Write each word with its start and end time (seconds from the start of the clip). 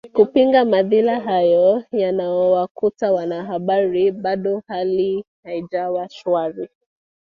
kupinga 0.13 0.65
madhila 0.65 1.19
hayo 1.19 1.83
yanayowakuta 1.91 3.11
wanahabari 3.11 4.11
bado 4.11 4.63
hali 4.67 5.25
haijawa 5.43 6.09
shwari 6.09 6.69